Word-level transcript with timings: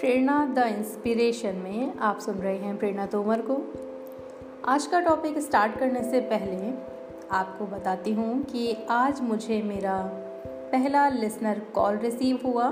Prerna 0.00 0.46
the 0.46 0.58
inspiration 0.58 1.54
में 1.54 1.98
आप 1.98 2.18
सुन 2.18 2.34
रहे 2.34 2.58
हैं 2.58 2.76
प्रेरणा 2.76 3.06
तोमर 3.06 3.40
को। 3.40 3.74
आज 4.64 4.86
का 4.86 5.00
टॉपिक 5.00 5.38
स्टार्ट 5.38 5.78
करने 5.78 6.10
से 6.10 6.20
पहले 6.20 6.70
आपको 7.30 7.66
बताती 7.66 8.12
हूँ 8.12 8.42
कि 8.42 8.76
आज 8.90 9.20
मुझे 9.20 9.62
मेरा 9.62 10.02
पहला 10.72 11.08
लिसनर 11.08 11.58
कॉल 11.58 11.96
रिसीव 11.96 12.40
हुआ 12.44 12.64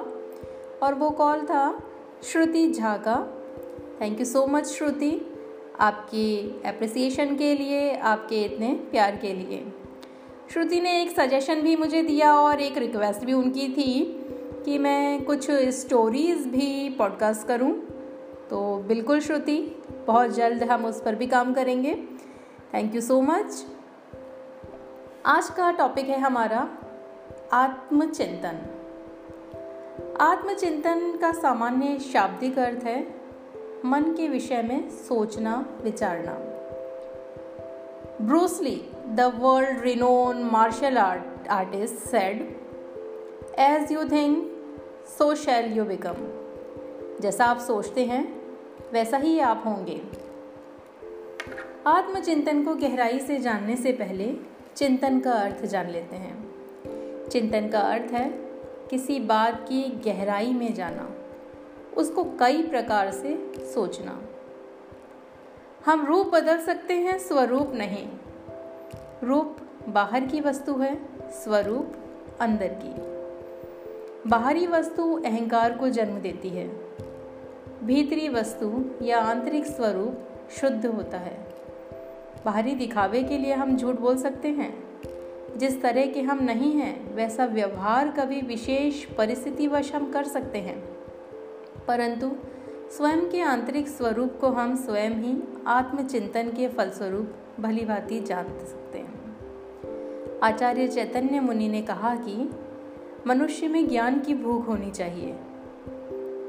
और 0.82 0.94
वो 0.94 1.10
कॉल 1.10 1.40
था 1.40 1.82
श्रुति 2.22 2.72
झा 2.72 2.96
का 2.96 3.42
thank 4.00 4.18
you 4.20 4.26
so 4.26 4.46
much 4.46 4.66
Shruti. 4.66 5.36
आपकी 5.80 6.62
अप्रिसिएशन 6.66 7.36
के 7.36 7.54
लिए, 7.54 7.96
आपके 7.96 8.42
इतने 8.42 8.74
प्यार 8.74 9.16
के 9.16 9.34
लिए। 9.34 9.72
श्रुति 10.52 10.80
ने 10.80 11.02
एक 11.02 11.10
सजेशन 11.10 11.54
भी 11.54 11.76
मुझे 11.76 12.02
दिया 12.02 12.34
और 12.34 12.60
एक 12.60 12.78
रिक्वेस्ट 12.78 13.24
भी 13.24 13.32
उनकी 13.32 13.68
थी। 13.68 14.17
कि 14.68 14.78
मैं 14.78 15.24
कुछ 15.24 15.50
स्टोरीज़ 15.50 16.48
भी 16.48 16.88
पॉडकास्ट 16.90 17.46
करूँ। 17.46 17.72
तो 18.50 18.76
बिल्कुल 18.76 19.20
श्रुति, 19.20 19.82
बहुत 20.06 20.30
जल्द 20.30 20.62
हम 20.62 20.84
उस 20.84 21.02
पर 21.02 21.14
भी 21.14 21.26
काम 21.26 21.54
करेंगे। 21.54 21.94
थैंक 22.74 22.94
यू 22.94 23.00
सो 23.00 23.20
मच 23.20 23.66
आज 25.26 25.50
का 25.50 25.70
टॉपिक 25.70 26.08
है 26.08 26.18
हमारा 26.20 26.68
आत्मचिंतन। 27.52 28.60
आत्मचिंतन 30.20 31.16
का 31.16 31.32
सामान्य 31.32 31.98
शाब्दिक 31.98 32.58
अर्थ 32.58 32.84
है 32.84 33.14
मन 33.84 34.02
के 34.02 34.28
विषय 34.28 34.62
में 34.62 34.90
सोचना, 34.90 35.66
विचारना। 35.84 36.32
Bruce Lee 38.24 38.84
the 39.06 39.32
world 39.38 39.80
renowned 39.80 40.50
martial 40.52 40.98
art, 40.98 41.48
artist 41.48 41.94
said 41.94 42.58
as 43.58 43.92
you 43.92 44.04
think 44.04 44.54
so 45.08 45.34
shall 45.34 45.72
you 45.72 45.84
become 45.84 46.16
जैसा 47.20 47.44
आप 47.44 47.58
सोचते 47.58 48.04
हैं, 48.04 48.42
वैसा 48.92 49.16
ही 49.16 49.38
आप 49.40 49.62
होंगे। 49.66 50.00
आत्मचिंतन 51.86 52.64
को 52.64 52.74
गहराई 52.74 53.18
से 53.18 53.38
जानने 53.38 53.76
से 53.76 53.92
पहले 53.92 54.36
चिंतन 54.76 55.18
का 55.20 55.32
अर्थ 55.32 55.64
जान 55.64 55.90
लेते 55.90 56.16
हैं। 56.16 57.28
चिंतन 57.28 57.68
का 57.68 57.80
अर्थ 57.80 58.12
है 58.12 58.28
किसी 58.90 59.18
बात 59.20 59.64
की 59.68 59.82
गहराई 60.04 60.52
में 60.52 60.74
जाना, 60.74 61.10
उसको 61.96 62.24
कई 62.40 62.62
प्रकार 62.62 63.10
से 63.10 63.36
सोचना। 63.74 64.20
हम 65.86 66.06
रूप 66.06 66.26
बदल 66.26 66.58
सकते 66.58 66.94
हैं, 66.94 67.18
स्वरूप 67.18 67.72
नहीं। 67.74 68.08
रूप 69.24 69.56
बाहर 69.88 70.26
की 70.26 70.40
वस्तु 70.40 70.74
है, 70.74 70.96
स्वरूप 71.32 71.92
अंदर 72.40 72.80
की। 72.84 73.07
बाहरी 74.26 74.66
वस्तु 74.66 75.22
अहंकार 75.26 75.72
को 75.72 75.88
जन्म 75.88 76.18
देती 76.18 76.48
है। 76.48 76.68
भीतरी 77.84 78.28
वस्तु 78.28 78.84
या 79.02 79.18
आंतरिक 79.18 79.66
स्वरूप 79.66 80.14
शुद्ध 80.50 80.86
होता 80.86 81.18
है। 81.18 81.48
बाहरी 82.44 82.74
दिखावे 82.74 83.22
के 83.22 83.38
लिए 83.38 83.54
हम 83.54 83.76
झूठ 83.76 83.94
बोल 83.94 84.16
सकते 84.16 84.48
हैं। 84.48 84.84
जिस 85.56 85.82
तरह 85.82 86.06
के 86.06 86.20
हम 86.20 86.44
नहीं 86.44 86.72
हैं, 86.72 87.14
वैसा 87.14 87.44
व्यवहार 87.44 88.08
कभी 88.08 88.40
विशेष 88.40 89.04
परिस्थितिवश 89.04 89.94
हम 89.94 90.12
कर 90.12 90.24
सकते 90.24 90.58
हैं। 90.58 90.84
परंतु 91.88 92.32
स्वयं 92.90 93.30
के 93.30 93.40
आंतरिक 93.40 93.88
स्वरूप 93.88 94.38
को 94.40 94.46
हम 94.46 94.76
स्वयं 94.76 95.10
ही 95.10 95.38
आत्मचिंतन 95.66 96.48
के 96.48 96.68
फलस्वरूप 96.68 97.32
भली 97.60 97.84
भांति 97.84 98.20
जान 98.20 98.44
सकते 98.44 98.98
हैं। 98.98 99.36
आचार्य 100.42 100.88
चैतन्य 100.88 101.40
मुनि 101.40 101.68
ने 101.68 101.82
कहा 101.82 102.14
कि 102.14 102.50
मनुष्य 103.26 103.68
में 103.68 103.88
ज्ञान 103.88 104.20
की 104.20 104.34
भूख 104.34 104.68
होनी 104.68 104.90
चाहिए। 104.90 105.36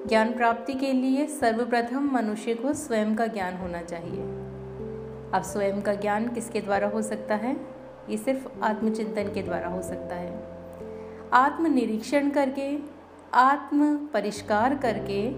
ज्ञान 0.08 0.34
प्राप्ति 0.34 0.74
के 0.74 0.94
लिए 0.94 1.28
सर्वप्रथम 1.28 2.12
मनुष्य 2.14 2.54
को 2.54 2.74
स्वयं 2.74 3.16
का 3.16 3.28
ज्ञान 3.28 3.58
होना 3.58 3.82
चाहिए। 3.82 4.22
अब 5.34 5.42
स्वयं 5.46 5.82
का 5.82 5.94
ज्ञान 5.94 6.28
किसके 6.28 6.62
द्वारा 6.62 6.88
हो 6.88 7.02
सकता 7.02 7.36
है? 7.36 7.58
ये 8.10 8.18
सिर्फ़ 8.18 8.48
आत्मचिंतन 8.64 9.24
के 9.24 9.44
द्वारा 9.44 9.68
हो 9.68 9.82
सकता 9.82 10.16
है। 10.16 10.44
आत्मनिरीक्षण 11.34 12.30
करके 12.30 12.78
आत्म 13.34 14.08
परिष्कार 14.08 14.76
करके 14.76 15.30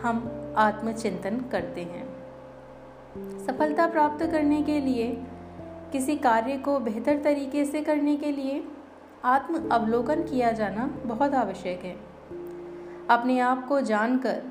हम 0.00 0.42
आत्मचिंतन 0.56 1.44
करते 1.52 1.82
हैं। 1.82 2.12
सफलता 3.46 3.86
प्राप्त 3.86 4.26
करने 4.26 4.62
के 4.62 4.80
लिए, 4.80 5.22
किसी 5.92 6.16
कार्य 6.16 6.56
को 6.56 6.78
बेहतर 6.78 7.18
तरीके 7.18 7.64
से 7.64 7.80
करने 7.80 8.16
के 8.16 8.32
लिए 8.32 8.64
आत्म 9.24 9.68
अवलोकन 9.68 10.22
किया 10.22 10.52
जाना 10.52 10.86
बहुत 11.04 11.34
आवश्यक 11.34 11.84
है। 11.84 11.96
अपने 13.10 13.40
आप 13.40 13.68
को 13.68 13.80
जानकर, 13.80 14.42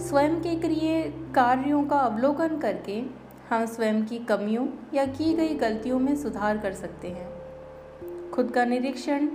स्वयं 0.00 0.40
के 0.40 0.56
क्रिय 0.56 1.02
कार्यों 1.34 1.84
का 1.84 1.96
अवलोकन 1.96 2.58
करके, 2.58 3.02
हम 3.50 3.66
स्वयं 3.66 4.04
की 4.04 4.18
कमियों 4.18 4.68
या 4.94 5.06
की 5.06 5.34
गई 5.34 5.54
गलतियों 5.54 5.98
में 5.98 6.16
सुधार 6.16 6.58
कर 6.58 6.72
सकते 6.72 7.08
हैं। 7.08 7.28
खुद 8.30 8.50
का 8.50 8.64
निरीक्षण 8.64 9.26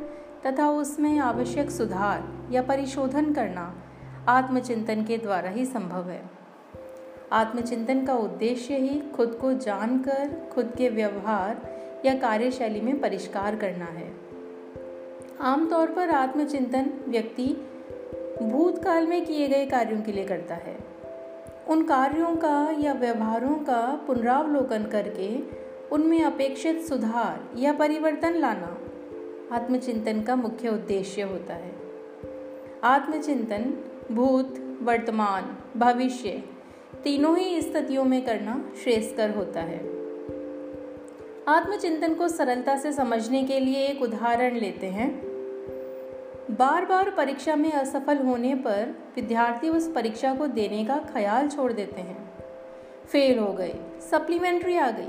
तथा 0.45 0.69
उसमें 0.69 1.19
आवश्यक 1.19 1.72
सुधार 1.72 2.49
या 2.51 2.61
परिशोधन 2.61 3.33
करना 3.33 3.75
आत्मचिंतन 4.27 5.03
के 5.03 5.17
द्वारा 5.17 5.49
ही 5.49 5.66
संभव 5.66 6.09
है। 6.09 6.29
आत्मचिंतन 7.31 8.05
का 8.05 8.13
उद्देश्य 8.13 8.77
ही 8.77 9.01
खुद 9.16 9.38
को 9.41 9.53
जानकर, 9.53 10.49
खुद 10.55 10.73
के 10.77 10.89
व्यवहार 10.89 11.61
या 12.05 12.16
कार्यशैली 12.16 12.81
में 12.81 13.01
परिष्कार 13.01 13.55
करना 13.55 13.85
है। 13.85 14.32
आमतौर 15.43 15.87
पर 15.87 16.09
आत्मचिंतन 16.09 16.91
व्यक्ति 17.07 17.45
भूतकाल 18.41 19.07
में 19.07 19.25
किए 19.25 19.47
गए 19.47 19.65
कार्यों 19.65 20.01
के 20.01 20.11
लिए 20.11 20.25
करता 20.25 20.55
है। 20.55 20.77
उन 21.67 21.83
कार्यों 21.83 22.35
का 22.35 22.75
या 22.79 22.93
व्यवहारों 22.93 23.55
का 23.55 24.03
पुनरावलोकन 24.07 24.83
करके 24.83 25.39
उनमें 25.89 26.23
अपेक्षित 26.23 26.81
सुधार 26.81 27.57
या 27.57 27.73
परिवर्तन 27.73 28.33
लाना 28.33 28.77
आत्मचिंतन 29.55 30.21
का 30.21 30.35
मुख्य 30.35 30.69
उद्देश्य 30.69 31.21
होता 31.21 31.53
है। 31.53 31.75
आत्मचिंतन, 32.83 33.73
भूत, 34.11 34.79
वर्तमान, 34.81 35.57
भविष्य 35.79 36.43
तीनों 37.03 37.37
ही 37.37 37.61
स्थितियों 37.61 38.03
में 38.03 38.25
करना 38.25 38.71
श्रेष्ठकर 38.83 39.29
होता 39.29 39.61
है। 39.61 39.93
आत्मचिंतन 41.47 42.13
को 42.13 42.27
सरलता 42.27 42.77
से 42.77 42.91
समझने 42.91 43.43
के 43.43 43.59
लिए 43.59 43.87
एक 43.87 44.01
उदाहरण 44.01 44.55
लेते 44.55 44.87
हैं। 44.87 45.32
बार 46.51 46.85
बार 46.85 47.09
परीक्षा 47.09 47.55
में 47.55 47.71
असफल 47.71 48.17
होने 48.17 48.55
पर 48.55 48.95
विद्यार्थी 49.15 49.69
उस 49.69 49.91
परीक्षा 49.91 50.33
को 50.35 50.47
देने 50.47 50.85
का 50.85 50.97
ख्याल 51.13 51.47
छोड़ 51.47 51.71
देते 51.73 52.01
हैं। 52.01 52.33
फेल 53.05 53.39
हो 53.39 53.53
गए, 53.53 53.75
सप्लीमेंट्री 54.11 54.77
आ 54.77 54.89
गई 54.91 55.07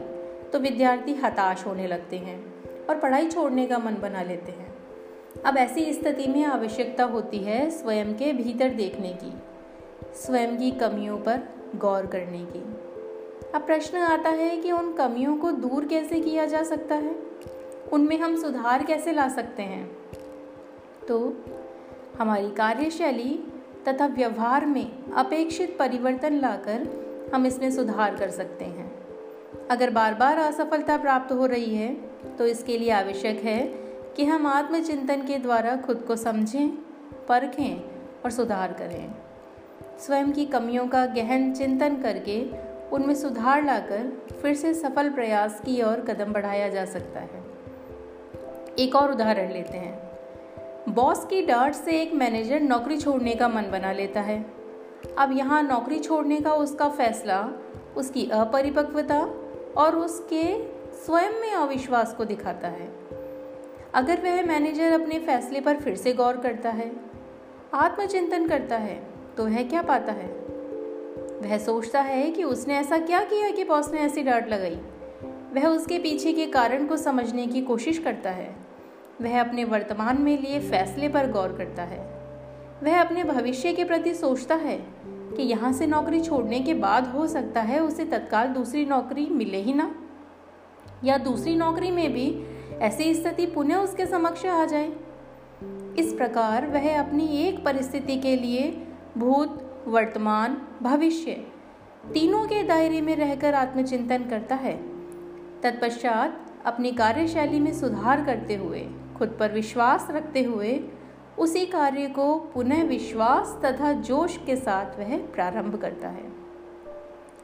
तो 0.50 0.58
विद्यार्थी 0.58 1.14
हताश 1.14 1.66
होने 1.66 1.86
लगते 1.86 2.18
हैं 2.18 2.38
और 2.86 2.98
पढ़ाई 2.98 3.28
छोड़ने 3.28 3.66
का 3.66 3.78
मन 3.78 3.94
बना 3.94 4.22
लेते 4.22 4.52
हैं। 4.52 4.74
अब 5.44 5.56
ऐसी 5.56 5.92
स्थिति 5.92 6.26
में 6.26 6.44
आवश्यकता 6.44 7.04
होती 7.04 7.38
है 7.38 7.70
स्वयं 7.70 8.14
के 8.14 8.32
भीतर 8.32 8.70
देखने 8.70 9.12
की, 9.12 9.32
स्वयं 10.14 10.56
की 10.56 10.70
कमियों 10.70 11.18
पर 11.18 11.42
गौर 11.76 12.06
करने 12.06 12.44
की। 12.44 12.62
अब 13.54 13.66
प्रश्न 13.66 13.98
आता 13.98 14.30
है 14.30 14.56
कि 14.56 14.72
उन 14.72 14.92
कमियों 14.92 15.36
को 15.36 15.52
दूर 15.52 15.86
कैसे 15.86 16.20
किया 16.20 16.46
जा 16.46 16.62
सकता 16.62 16.94
है? 16.94 17.14
उनमें 17.92 18.18
हम 18.18 18.36
सुधार 18.36 18.84
कैसे 18.84 19.12
ला 19.12 19.28
सकते 19.28 19.62
हैं? 19.62 19.93
तो 21.08 21.18
हमारी 22.18 22.50
कार्यशैली 22.50 23.32
तथा 23.88 24.06
व्यवहार 24.06 24.66
में 24.66 25.12
अपेक्षित 25.12 25.76
परिवर्तन 25.78 26.34
लाकर 26.34 26.86
हम 27.34 27.46
इसमें 27.46 27.70
सुधार 27.70 28.16
कर 28.16 28.30
सकते 28.30 28.64
हैं। 28.64 28.92
अगर 29.70 29.90
बार 29.90 30.14
बार 30.14 30.38
असफलता 30.38 30.96
प्राप्त 30.96 31.32
हो 31.32 31.46
रही 31.46 31.74
है 31.74 31.94
तो 32.38 32.46
इसके 32.46 32.78
लिए 32.78 32.90
आवश्यक 32.90 33.40
है 33.40 33.60
कि 34.16 34.24
हम 34.24 34.46
आत्मचिंतन 34.46 35.22
के 35.22 35.38
द्वारा 35.38 35.76
खुद 35.76 36.04
को 36.08 36.16
समझें, 36.16 36.70
परखें 37.28 37.82
और 38.24 38.30
सुधार 38.30 38.72
करें। 38.72 39.14
स्वयं 39.98 40.32
की 40.32 40.44
कमियों 40.46 40.86
का 40.88 41.06
गहन 41.06 41.52
चिंतन 41.52 41.96
करके 41.96 42.40
उनमें 42.92 43.14
सुधार 43.14 43.64
लाकर 43.64 44.10
फिर 44.42 44.54
से 44.54 44.74
सफल 44.74 45.10
प्रयास 45.10 45.60
की 45.60 45.82
ओर 45.82 46.00
कदम 46.00 46.32
बढ़ाया 46.32 46.68
जा 46.68 46.84
सकता 46.84 47.20
है। 47.20 47.42
एक 48.78 48.94
और 48.94 49.12
उदाहरण 49.12 49.52
लेते 49.52 49.78
हैं। 49.78 50.13
बॉस 50.88 51.24
की 51.24 51.42
डांट 51.42 51.74
से 51.74 52.00
एक 52.02 52.12
मैनेजर 52.14 52.60
नौकरी 52.60 52.96
छोड़ने 52.96 53.34
का 53.34 53.48
मन 53.48 53.70
बना 53.70 53.92
लेता 53.92 54.20
है। 54.20 54.44
अब 55.18 55.32
यहाँ 55.32 55.62
नौकरी 55.62 55.98
छोड़ने 55.98 56.40
का 56.40 56.52
उसका 56.54 56.88
फैसला, 56.88 57.48
उसकी 57.96 58.30
अपरिपक्वता 58.30 59.20
और 59.76 59.96
उसके 59.96 60.42
स्वयं 60.92 61.40
में 61.40 61.52
अविश्वास 61.52 62.14
को 62.14 62.24
दिखाता 62.24 62.68
है। 62.68 62.88
अगर 63.94 64.20
वह 64.20 64.42
मैनेजर 64.42 64.92
अपने 64.92 65.18
फैसले 65.18 65.60
पर 65.60 65.76
फिर 65.76 65.96
से 65.96 66.12
गौर 66.12 66.36
करता 66.36 66.70
है, 66.70 66.92
आत्मचिंतन 67.74 68.48
करता 68.48 68.76
है 68.76 69.02
तो 69.36 69.44
वह 69.44 69.62
क्या 69.62 69.82
पाता 69.82 70.12
है? 70.12 70.28
वह 71.42 71.58
सोचता 71.58 72.00
है 72.00 72.30
कि 72.30 72.44
उसने 72.44 72.74
ऐसा 72.74 72.98
क्या 72.98 73.20
किया 73.20 73.50
कि 73.50 73.64
बॉस 73.64 73.92
ने 73.92 74.00
ऐसी 74.00 74.22
डांट 74.22 74.48
लगाई। 74.48 74.80
वह 75.54 75.66
उसके 75.66 75.98
पीछे 75.98 76.32
के 76.32 76.46
कारण 76.46 76.86
को 76.86 76.96
समझने 76.96 77.46
की 77.46 77.62
कोशिश 77.62 77.98
करता 77.98 78.30
है। 78.30 78.63
वह 79.22 79.40
अपने 79.40 79.64
वर्तमान 79.64 80.22
में 80.22 80.42
लिए 80.42 80.60
फैसले 80.60 81.08
पर 81.08 81.30
गौर 81.30 81.52
करता 81.52 81.82
है। 81.82 81.98
वह 82.82 83.00
अपने 83.00 83.24
भविष्य 83.24 83.72
के 83.72 83.84
प्रति 83.84 84.14
सोचता 84.14 84.54
है 84.54 84.78
कि 85.06 85.42
यहाँ 85.42 85.72
से 85.72 85.86
नौकरी 85.86 86.20
छोड़ने 86.20 86.60
के 86.60 86.74
बाद 86.74 87.06
हो 87.06 87.26
सकता 87.26 87.60
है 87.60 87.78
उसे 87.80 88.04
तत्काल 88.04 88.48
दूसरी 88.48 88.86
नौकरी 88.86 89.26
मिले 89.26 89.58
ही 89.58 89.74
ना। 89.74 89.94
या 91.04 91.18
दूसरी 91.18 91.56
नौकरी 91.56 91.90
में 91.90 92.12
भी 92.12 92.44
ऐसी 92.78 93.14
स्थिति 93.14 93.46
पुनः 93.46 93.76
उसके 93.76 94.06
समक्ष 94.06 94.46
आ 94.46 94.64
जाए। 94.64 94.92
इस 95.98 96.12
प्रकार 96.12 96.66
वह 96.66 97.00
अपनी 97.00 97.26
एक 97.26 97.64
परिस्थिति 97.64 98.16
के 98.16 98.36
लिए 98.36 98.86
भूत, 99.18 99.84
वर्तमान, 99.88 100.62
भविष्य 100.82 101.32
तीनों 102.14 102.44
के 102.44 102.62
दायरे 102.62 103.00
में 103.00 103.16
रहकर 103.16 103.54
आत्मचिंतन 103.54 104.24
करता 104.24 104.54
है। 104.54 104.76
तत्पश्चात 105.60 106.40
अपनी 106.66 106.92
कार्यशैली 106.92 107.60
में 107.60 107.72
सुधार 107.72 108.24
करते 108.24 108.54
हुए 108.54 108.86
खुद 109.16 109.36
पर 109.40 109.52
विश्वास 109.52 110.08
रखते 110.10 110.42
हुए 110.42 110.80
उसी 111.38 111.66
कार्य 111.66 112.06
को 112.06 112.34
पुनः 112.54 112.82
विश्वास 112.84 113.58
तथा 113.64 113.92
जोश 113.92 114.36
के 114.36 114.56
साथ 114.56 114.98
वह 114.98 115.16
प्रारंभ 115.26 115.76
करता 115.76 116.08
है। 116.08 116.32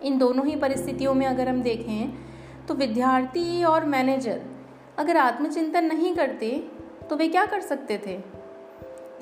इन 0.02 0.18
दोनों 0.18 0.46
ही 0.46 0.56
परिस्थितियों 0.56 1.14
में 1.14 1.26
अगर 1.26 1.48
हम 1.48 1.62
देखें 1.62 2.12
तो 2.66 2.74
विद्यार्थी 2.74 3.64
और 3.64 3.84
मैनेजर 3.84 4.40
अगर 4.98 5.16
आत्मचिंतन 5.16 5.84
नहीं 5.84 6.14
करते 6.14 6.50
तो 7.10 7.16
वे 7.16 7.28
क्या 7.28 7.46
कर 7.46 7.60
सकते 7.60 8.00
थे? 8.06 8.18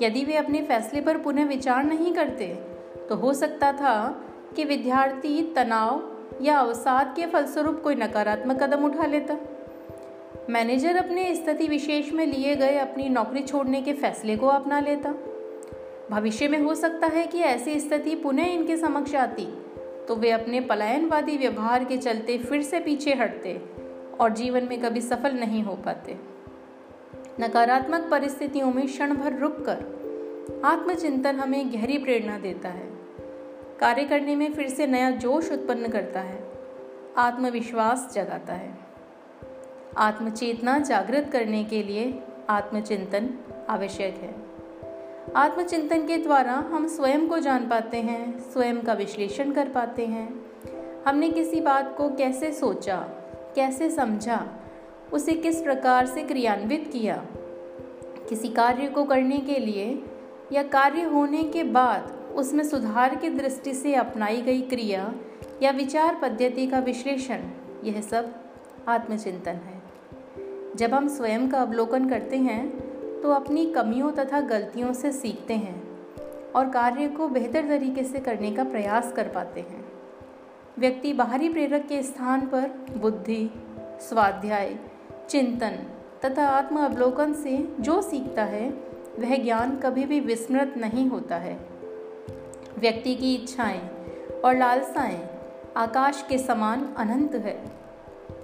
यदि 0.01 0.23
वे 0.25 0.35
अपने 0.35 0.61
फैसले 0.61 1.01
पर 1.01 1.17
पुनः 1.17 1.45
विचार 1.45 1.83
नहीं 1.83 2.13
करते 2.13 2.47
तो 3.09 3.15
हो 3.15 3.33
सकता 3.33 3.71
था 3.73 3.95
कि 4.55 4.63
विद्यार्थी 4.63 5.41
तनाव 5.55 6.01
या 6.41 6.57
अवसाद 6.57 7.13
के 7.15 7.25
फलस्वरूप 7.25 7.81
कोई 7.83 7.95
नकारात्मक 7.95 8.63
कदम 8.63 8.85
उठा 8.85 9.05
लेता। 9.05 9.37
मैनेजर 10.49 10.95
अपने 10.97 11.35
स्थिति 11.35 11.67
विशेष 11.67 12.11
में 12.13 12.25
लिए 12.25 12.55
गए 12.55 12.77
अपनी 12.77 13.09
नौकरी 13.09 13.41
छोड़ने 13.41 13.81
के 13.81 13.93
फैसले 13.93 14.37
को 14.37 14.47
अपना 14.47 14.79
लेता। 14.79 15.11
भविष्य 16.11 16.47
में 16.47 16.57
हो 16.59 16.73
सकता 16.75 17.07
है 17.07 17.25
कि 17.27 17.39
ऐसी 17.39 17.79
स्थिति 17.79 18.15
पुनः 18.15 18.45
इनके 18.45 18.77
समक्ष 18.77 19.15
आती 19.15 19.45
तो 20.07 20.15
वे 20.15 20.31
अपने 20.31 20.61
पलायनवादी 20.61 21.37
व्यवहार 21.37 21.83
के 21.83 21.97
चलते 21.97 22.37
फिर 22.37 22.61
से 22.61 22.79
पीछे 22.79 23.13
हटते 23.13 23.53
और 24.19 24.33
जीवन 24.33 24.63
में 24.63 24.81
कभी 24.81 25.01
सफल 25.01 25.35
नहीं 25.35 25.63
हो 25.63 25.75
पाते। 25.75 26.17
नकारात्मक 27.39 28.09
परिस्थितियों 28.11 28.73
में 28.73 28.85
क्षण 28.87 29.15
भर 29.15 29.39
रुक 29.39 29.63
कर 29.69 30.61
आत्मचिंतन 30.65 31.35
हमें 31.35 31.73
गहरी 31.73 31.97
प्रेरणा 31.97 32.39
देता 32.39 32.69
है। 32.69 32.89
कार्य 33.79 34.05
करने 34.05 34.35
में 34.35 34.51
फिर 34.53 34.69
से 34.69 34.87
नया 34.87 35.11
जोश 35.11 35.51
उत्पन्न 35.51 35.87
करता 35.87 36.19
है, 36.19 36.43
आत्मविश्वास 37.17 38.11
जगाता 38.13 38.53
है। 38.53 38.88
आत्मचेतना 39.97 40.77
जागृत 40.79 41.29
करने 41.33 41.63
के 41.63 41.83
लिए 41.83 42.23
आत्मचिंतन 42.49 43.29
आवश्यक 43.69 44.15
है। 44.15 44.35
आत्मचिंतन 45.35 46.07
के 46.07 46.17
द्वारा 46.17 46.53
हम 46.53 46.87
स्वयं 46.87 47.27
को 47.27 47.39
जान 47.39 47.67
पाते 47.67 47.97
हैं, 47.97 48.39
स्वयं 48.39 48.81
का 48.81 48.93
विश्लेषण 48.93 49.51
कर 49.51 49.69
पाते 49.69 50.05
हैं। 50.05 50.45
हमने 51.07 51.29
किसी 51.29 51.61
बात 51.61 51.95
को 51.97 52.09
कैसे 52.09 52.51
सोचा, 52.53 52.97
कैसे 53.55 53.89
समझा, 53.89 54.47
उसे 55.13 55.33
किस 55.33 55.61
प्रकार 55.61 56.05
से 56.05 56.23
क्रियान्वित 56.23 56.89
किया, 56.91 57.25
किसी 58.29 58.49
कार्य 58.49 58.87
को 58.87 59.03
करने 59.03 59.37
के 59.37 59.59
लिए 59.59 60.03
या 60.51 60.63
कार्य 60.63 61.01
होने 61.01 61.43
के 61.43 61.63
बाद 61.63 62.11
उसमें 62.35 62.63
सुधार 62.63 63.15
की 63.15 63.29
दृष्टि 63.29 63.73
से 63.73 63.95
अपनाई 63.95 64.41
गई 64.41 64.61
क्रिया 64.61 65.13
या 65.63 65.71
विचार 65.71 66.19
पद्धति 66.21 66.67
का 66.67 66.79
विश्लेषण, 66.79 67.39
यह 67.83 68.01
सब 68.01 68.33
आत्मचिंतन 68.87 69.51
है। 69.51 69.78
जब 70.75 70.93
हम 70.93 71.07
स्वयं 71.07 71.49
का 71.49 71.61
अवलोकन 71.61 72.09
करते 72.09 72.37
हैं 72.37 72.69
तो 73.21 73.31
अपनी 73.31 73.65
कमियों 73.73 74.11
तथा 74.11 74.39
गलतियों 74.41 74.93
से 74.93 75.11
सीखते 75.11 75.53
हैं 75.53 75.97
और 76.55 76.69
कार्य 76.69 77.07
को 77.07 77.27
बेहतर 77.27 77.67
तरीके 77.67 78.03
से 78.03 78.19
करने 78.19 78.51
का 78.51 78.63
प्रयास 78.63 79.11
कर 79.11 79.27
पाते 79.27 79.61
हैं। 79.61 79.85
व्यक्ति 80.79 81.13
बाहरी 81.13 81.49
प्रेरक 81.49 81.85
के 81.85 82.03
स्थान 82.03 82.41
पर 82.41 82.69
बुद्धि, 82.97 83.51
स्वाध्याय, 84.01 84.79
चिंतन 85.29 85.79
तथा 86.25 86.47
आत्म 86.47 86.79
अवलोकन 86.79 87.33
से 87.33 87.75
जो 87.79 88.01
सीखता 88.01 88.43
है, 88.43 88.69
वह 89.19 89.43
ज्ञान 89.43 89.75
कभी 89.77 90.05
भी 90.05 90.19
विस्मृत 90.19 90.73
नहीं 90.77 91.07
होता 91.07 91.35
है। 91.35 91.59
व्यक्ति 92.77 93.15
की 93.15 93.35
इच्छाएँ 93.35 93.81
और 94.45 94.57
लालसाएँ 94.57 95.29
आकाश 95.77 96.25
के 96.29 96.37
समान 96.37 96.93
अनंत 96.97 97.35
है। 97.35 97.78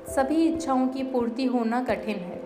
सभी 0.08 0.48
इच्छाओं 0.48 0.88
की 0.88 1.04
पूर्ति 1.04 1.46
होना 1.46 1.84
कठिन 1.84 2.16
है। 2.16 2.42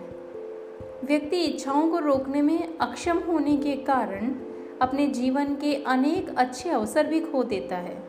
व्यक्ति 1.04 1.36
इच्छाओं 1.36 1.90
को 1.90 1.98
रोकने 1.98 2.42
में 2.42 2.78
अक्षम 2.78 3.18
होने 3.18 3.56
के 3.56 3.76
कारण 3.76 4.34
अपने 4.82 5.06
जीवन 5.06 5.44
के 5.44 5.84
अनेक 5.84 6.34
अच्छे 6.36 6.70
अवसर 6.70 7.06
भी 7.06 7.20
खो 7.20 7.42
देता 7.42 7.76
है। 7.76 8.02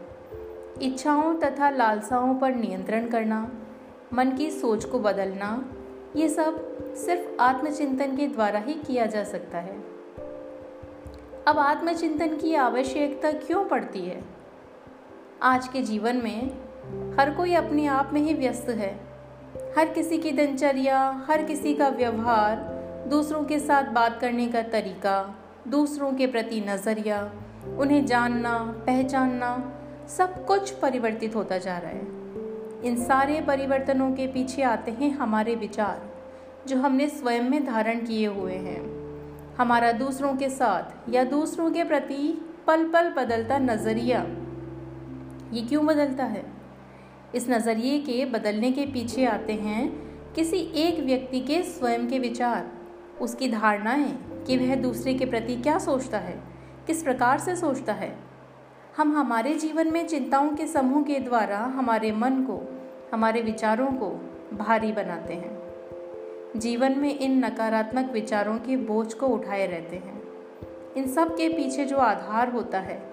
इच्छाओं 0.81 1.35
तथा 1.35 1.69
लालसाओं 1.69 2.35
पर 2.35 2.55
नियंत्रण 2.55 3.07
करना, 3.07 3.51
मन 4.13 4.31
की 4.31 4.51
सोच 4.51 4.85
को 4.85 4.99
बदलना, 4.99 5.75
ये 6.15 6.29
सब 6.29 6.77
सिर्फ़ 6.95 7.41
आत्मचिंतन 7.41 8.15
के 8.15 8.27
द्वारा 8.27 8.59
ही 8.59 8.73
किया 8.73 9.05
जा 9.05 9.23
सकता 9.23 9.57
है। 9.57 9.75
अब 11.47 11.59
आत्मचिंतन 11.59 12.37
की 12.37 12.55
आवश्यकता 12.55 13.31
क्यों 13.31 13.65
पड़ती 13.65 13.99
है? 13.99 14.23
आज 15.41 15.67
के 15.67 15.81
जीवन 15.81 16.15
में 16.15 16.47
हर 17.19 17.33
कोई 17.37 17.53
अपने 17.53 17.85
आप 17.85 18.09
में 18.13 18.21
ही 18.21 18.33
व्यस्त 18.33 18.69
है। 18.69 19.10
हर 19.77 19.89
किसी 19.89 20.17
की 20.17 20.31
दिनचर्या, 20.31 21.25
हर 21.27 21.43
किसी 21.43 21.73
का 21.73 21.87
व्यवहार, 21.89 22.55
दूसरों 23.07 23.43
के 23.43 23.59
साथ 23.59 23.83
बात 23.83 24.19
करने 24.19 24.47
का 24.47 24.61
तरीका, 24.61 25.35
दूसरों 25.67 26.13
के 26.13 26.27
प्रति 26.27 26.61
नज़रिया, 26.61 27.31
उन्हें 27.77 28.05
जानना, 28.05 28.57
पहचानना, 28.85 29.73
सब 30.07 30.45
कुछ 30.45 30.71
परिवर्तित 30.71 31.35
होता 31.35 31.57
जा 31.57 31.77
रहा 31.77 31.91
है। 31.91 32.07
इन 32.83 32.95
सारे 32.95 33.41
परिवर्तनों 33.41 34.11
के 34.11 34.27
पीछे 34.27 34.61
आते 34.61 34.91
हैं 34.91 35.11
हमारे 35.11 35.55
विचार, 35.55 36.01
जो 36.67 36.77
हमने 36.77 37.07
स्वयं 37.07 37.43
में 37.43 37.65
धारण 37.65 38.05
किए 38.05 38.27
हुए 38.27 38.53
हैं। 38.53 38.81
हमारा 39.55 39.91
दूसरों 39.91 40.35
के 40.35 40.49
साथ 40.49 41.09
या 41.09 41.23
दूसरों 41.23 41.71
के 41.71 41.83
प्रति 41.83 42.47
पल 42.67 42.89
पल 42.89 43.09
बदलता 43.09 43.57
नज़रिया, 43.57 44.25
ये 45.53 45.61
क्यों 45.61 45.85
बदलता 45.85 46.23
है? 46.23 46.60
इस 47.35 47.49
नज़रिए 47.49 47.99
के 47.99 48.25
बदलने 48.25 48.71
के 48.71 48.85
पीछे 48.85 49.25
आते 49.25 49.53
हैं 49.53 50.11
किसी 50.33 50.57
एक 50.57 50.99
व्यक्ति 50.99 51.39
के 51.39 51.63
स्वयं 51.63 52.07
के 52.07 52.19
विचार, 52.19 52.71
उसकी 53.21 53.47
धारणाएँ 53.47 54.43
कि 54.47 54.57
वह 54.57 54.75
दूसरे 54.75 55.13
के 55.13 55.25
प्रति 55.25 55.55
क्या 55.55 55.77
सोचता 55.77 56.17
है, 56.17 56.43
किस 56.87 57.03
प्रकार 57.03 57.39
से 57.39 57.55
सोचता 57.55 57.93
है। 57.93 58.17
हम 58.97 59.17
हमारे 59.17 59.53
जीवन 59.53 59.93
में 59.93 60.07
चिंताओं 60.07 60.49
के 60.49 60.67
समूह 60.67 61.03
के 61.03 61.19
द्वारा 61.19 61.57
हमारे 61.57 62.11
मन 62.11 62.43
को, 62.43 62.83
हमारे 63.13 63.41
विचारों 63.41 63.87
को 63.87 64.09
भारी 64.53 64.91
बनाते 64.91 65.33
हैं। 65.33 65.61
जीवन 66.59 66.91
में 66.91 67.19
इन 67.19 67.45
नकारात्मक 67.45 68.11
विचारों 68.11 68.57
के 68.57 68.77
बोझ 68.77 69.13
को 69.13 69.27
उठाए 69.27 69.67
रहते 69.67 69.95
हैं। 69.95 70.23
इन 70.97 71.07
सब 71.07 71.35
के 71.37 71.49
पीछे 71.49 71.85
जो 71.85 71.97
आधार 71.97 72.51
होता 72.51 72.79
है, 72.79 73.03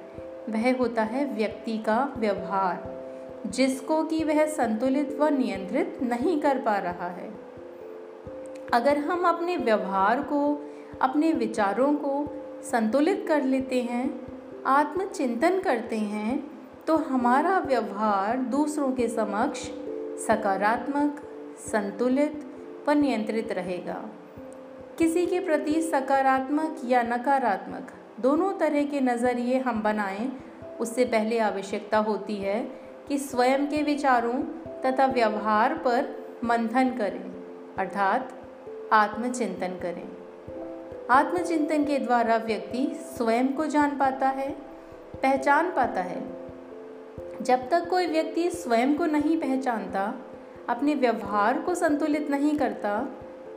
वह 0.49 0.79
होता 0.79 1.03
है 1.03 1.35
व्यक्ति 1.35 1.79
का 1.79 2.13
व्यवहार। 2.17 2.98
जिसको 3.47 4.03
कि 4.05 4.25
वह 4.25 4.47
संतुलित 4.47 5.17
व 5.21 5.29
नियंत्रित 5.29 5.99
नहीं 6.03 6.41
कर 6.41 6.59
पा 6.59 6.77
रहा 6.77 7.09
है। 7.09 7.31
अगर 8.73 8.99
हम 8.99 9.25
अपने 9.25 9.57
व्यवहार 9.57 10.23
को, 10.23 10.69
अपने 11.03 11.33
विचारों 11.33 11.93
को 11.95 12.27
संतुलित 12.63 13.25
कर 13.29 13.43
लेते 13.43 13.83
हैं, 13.83 14.27
आत्मचिंतन 14.67 15.61
करते 15.61 15.97
हैं 15.97 16.59
तो 16.87 16.97
हमारा 16.97 17.59
व्यवहार 17.59 18.37
दूसरों 18.37 18.93
के 18.93 19.09
समक्ष 19.09 19.61
सकारात्मक, 20.27 21.21
संतुलित 21.59 22.45
व 22.89 22.93
नियंत्रित 22.93 23.53
रहेगा। 23.53 24.05
किसी 24.99 25.27
के 25.27 25.41
प्रति 25.41 25.83
सकारात्मक 25.83 26.77
या 26.85 27.03
नकारात्मक 27.03 27.93
दोनों 28.21 28.53
तरह 28.53 28.85
के 28.85 29.01
नज़रिए 29.01 29.59
हम 29.59 29.83
बनाएँ, 29.83 30.33
उससे 30.81 31.05
पहले 31.05 31.39
आवश्यकता 31.39 31.99
होती 31.99 32.37
है 32.37 32.88
कि 33.09 33.19
स्वयं 33.19 33.67
के 33.67 33.83
विचारों 33.83 34.43
तथा 34.83 35.07
व्यवहार 35.07 35.75
पर 35.75 36.29
मंथन 36.45 36.89
करें, 36.89 37.33
अर्थात 37.79 38.35
आत्मचिंतन 38.93 39.69
करें। 39.69 40.09
आत्मचिंतन 41.11 41.85
के 41.85 41.99
द्वारा 41.99 42.37
व्यक्ति 42.37 42.93
स्वयं 42.95 43.49
को 43.49 43.67
जान 43.67 43.99
पाता 43.99 44.29
है, 44.29 44.51
पहचान 45.23 45.71
पाता 45.71 46.01
है। 46.01 46.39
जब 47.43 47.69
तक 47.69 47.89
कोई 47.91 48.07
व्यक्ति 48.07 48.51
स्वयं 48.51 48.95
को 48.95 49.07
नहीं 49.07 49.41
पहचानता, 49.41 50.15
अपने 50.69 50.95
व्यवहार 50.95 51.59
को 51.59 51.75
संतुलित 51.75 52.31
नहीं 52.31 52.59
करता, 52.59 53.09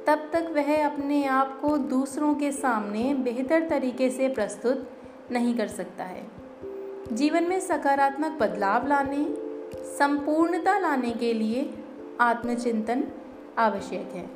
तब 0.08 0.30
तक 0.34 0.52
वह 0.54 0.86
अपने 0.86 1.26
आप 1.26 1.62
को 1.62 1.78
दूसरों 1.78 2.36
के 2.36 2.52
सामने 2.52 3.14
बेहतर 3.14 3.70
तरीके 3.70 4.10
से 4.10 4.28
प्रस्तुत 4.28 4.92
नहीं 5.32 5.58
कर 5.58 5.68
सकता 5.68 6.04
है। 6.04 6.41
जीवन 7.12 7.44
में 7.44 7.60
सकारात्मक 7.60 8.32
बदलाव 8.32 8.88
लाने, 8.88 9.36
संपूर्णता 9.98 10.80
लाने 10.80 11.12
के 11.12 11.34
लिए 11.34 11.84
आत्मचिंतन 12.22 13.04
आवश्यक 13.58 14.12
है। 14.14 14.30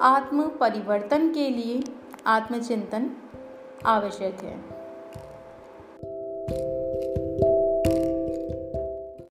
आत्म 0.00 0.42
परिवर्तन 0.48 1.32
के 1.32 1.48
लिए 1.48 1.82
आत्मचिंतन 2.26 3.10
आवश्यक 3.86 4.34
है। 4.44 4.77